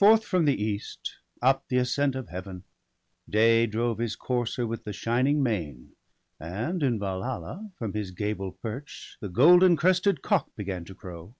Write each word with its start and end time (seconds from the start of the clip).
T7ORTH 0.00 0.22
from 0.24 0.44
the 0.46 0.64
east, 0.64 1.16
up 1.42 1.68
the 1.68 1.76
ascent 1.76 2.14
of 2.14 2.30
Heaven, 2.30 2.64
Day 3.28 3.66
drove 3.66 3.98
his 3.98 4.16
courser 4.16 4.66
with 4.66 4.84
the 4.84 4.94
shining 4.94 5.42
mane; 5.42 5.92
And 6.40 6.82
in 6.82 6.98
Valhalla, 6.98 7.70
from 7.76 7.92
his 7.92 8.10
gable 8.12 8.52
perch, 8.52 9.18
The 9.20 9.28
golden 9.28 9.76
crested 9.76 10.22
cock 10.22 10.48
began 10.56 10.86
to 10.86 10.94
crow. 10.94 11.34